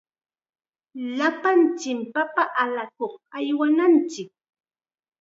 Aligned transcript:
Llapanchikmi 1.17 2.05
papa 2.13 2.43
allakuq 2.63 3.13
aywananchik. 3.37 4.29